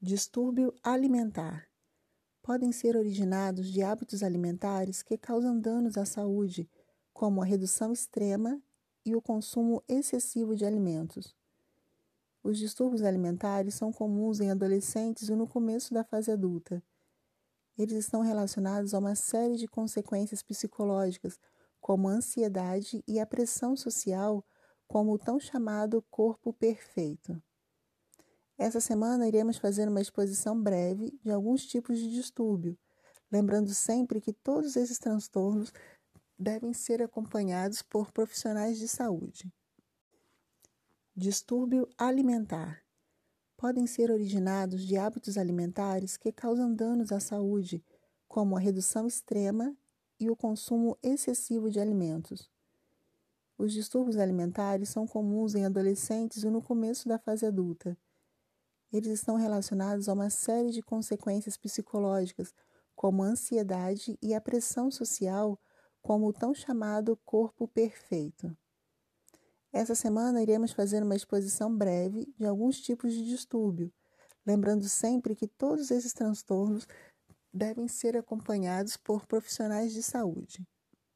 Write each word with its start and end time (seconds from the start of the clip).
Distúrbio 0.00 0.72
alimentar. 0.80 1.66
Podem 2.40 2.70
ser 2.70 2.96
originados 2.96 3.66
de 3.66 3.82
hábitos 3.82 4.22
alimentares 4.22 5.02
que 5.02 5.18
causam 5.18 5.58
danos 5.58 5.98
à 5.98 6.04
saúde, 6.04 6.70
como 7.12 7.42
a 7.42 7.44
redução 7.44 7.92
extrema 7.92 8.62
e 9.04 9.16
o 9.16 9.20
consumo 9.20 9.82
excessivo 9.88 10.54
de 10.54 10.64
alimentos. 10.64 11.34
Os 12.44 12.58
distúrbios 12.58 13.02
alimentares 13.02 13.74
são 13.74 13.92
comuns 13.92 14.38
em 14.38 14.52
adolescentes 14.52 15.28
e 15.30 15.34
no 15.34 15.48
começo 15.48 15.92
da 15.92 16.04
fase 16.04 16.30
adulta. 16.30 16.80
Eles 17.76 17.96
estão 17.96 18.20
relacionados 18.20 18.94
a 18.94 19.00
uma 19.00 19.16
série 19.16 19.56
de 19.56 19.66
consequências 19.66 20.44
psicológicas, 20.44 21.40
como 21.80 22.08
a 22.08 22.12
ansiedade 22.12 23.02
e 23.04 23.18
a 23.18 23.26
pressão 23.26 23.74
social, 23.76 24.46
como 24.86 25.12
o 25.12 25.18
tão 25.18 25.40
chamado 25.40 26.04
corpo 26.08 26.52
perfeito. 26.52 27.42
Essa 28.58 28.80
semana 28.80 29.28
iremos 29.28 29.56
fazer 29.56 29.88
uma 29.88 30.00
exposição 30.00 30.60
breve 30.60 31.16
de 31.22 31.30
alguns 31.30 31.64
tipos 31.64 31.96
de 31.96 32.10
distúrbio, 32.10 32.76
lembrando 33.30 33.72
sempre 33.72 34.20
que 34.20 34.32
todos 34.32 34.74
esses 34.74 34.98
transtornos 34.98 35.72
devem 36.36 36.72
ser 36.72 37.00
acompanhados 37.00 37.82
por 37.82 38.10
profissionais 38.10 38.76
de 38.76 38.88
saúde. 38.88 39.54
Distúrbio 41.14 41.88
alimentar. 41.96 42.82
Podem 43.56 43.86
ser 43.86 44.10
originados 44.10 44.84
de 44.84 44.96
hábitos 44.96 45.38
alimentares 45.38 46.16
que 46.16 46.32
causam 46.32 46.74
danos 46.74 47.12
à 47.12 47.20
saúde, 47.20 47.84
como 48.26 48.56
a 48.56 48.60
redução 48.60 49.06
extrema 49.06 49.72
e 50.18 50.28
o 50.28 50.36
consumo 50.36 50.98
excessivo 51.00 51.70
de 51.70 51.78
alimentos. 51.78 52.50
Os 53.56 53.72
distúrbios 53.72 54.16
alimentares 54.16 54.88
são 54.88 55.06
comuns 55.06 55.54
em 55.54 55.64
adolescentes 55.64 56.42
e 56.42 56.50
no 56.50 56.60
começo 56.60 57.08
da 57.08 57.20
fase 57.20 57.46
adulta 57.46 57.96
eles 58.92 59.08
estão 59.08 59.36
relacionados 59.36 60.08
a 60.08 60.12
uma 60.12 60.30
série 60.30 60.70
de 60.70 60.82
consequências 60.82 61.56
psicológicas, 61.56 62.54
como 62.94 63.22
a 63.22 63.26
ansiedade 63.26 64.18
e 64.20 64.34
a 64.34 64.40
pressão 64.40 64.90
social, 64.90 65.58
como 66.00 66.26
o 66.26 66.32
tão 66.32 66.54
chamado 66.54 67.16
corpo 67.24 67.68
perfeito. 67.68 68.56
Essa 69.72 69.94
semana 69.94 70.42
iremos 70.42 70.72
fazer 70.72 71.02
uma 71.02 71.14
exposição 71.14 71.74
breve 71.76 72.26
de 72.38 72.46
alguns 72.46 72.80
tipos 72.80 73.12
de 73.12 73.24
distúrbio, 73.24 73.92
lembrando 74.46 74.88
sempre 74.88 75.36
que 75.36 75.46
todos 75.46 75.90
esses 75.90 76.12
transtornos 76.12 76.86
devem 77.52 77.86
ser 77.86 78.16
acompanhados 78.16 78.96
por 78.96 79.26
profissionais 79.26 79.92
de 79.92 80.02
saúde. 80.02 80.66